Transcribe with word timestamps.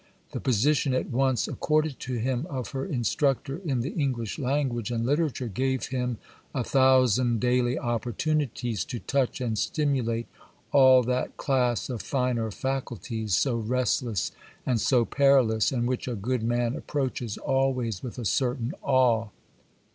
The 0.31 0.39
position, 0.39 0.95
at 0.95 1.11
once 1.11 1.47
accorded 1.47 1.99
to 1.99 2.15
him, 2.15 2.47
of 2.49 2.69
her 2.71 2.83
instructor 2.87 3.57
in 3.63 3.81
the 3.81 3.91
English 3.93 4.39
language 4.39 4.89
and 4.89 5.05
literature, 5.05 5.47
gave 5.47 5.89
him 5.89 6.17
a 6.55 6.63
thousand 6.63 7.39
daily 7.39 7.77
opportunities 7.77 8.83
to 8.85 8.97
touch 8.97 9.39
and 9.41 9.59
stimulate 9.59 10.25
all 10.71 11.03
that 11.03 11.37
class 11.37 11.87
of 11.87 12.01
finer 12.01 12.49
faculties, 12.49 13.35
so 13.35 13.57
restless 13.57 14.31
and 14.65 14.81
so 14.81 15.05
perilous, 15.05 15.71
and 15.71 15.87
which 15.87 16.07
a 16.07 16.15
good 16.15 16.41
man 16.41 16.75
approaches 16.75 17.37
always 17.37 18.01
with 18.01 18.17
a 18.17 18.25
certain 18.25 18.73
awe. 18.81 19.27